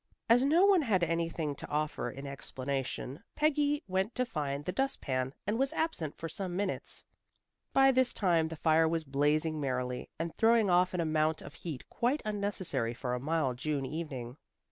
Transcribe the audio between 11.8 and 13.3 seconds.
quite unnecessary for a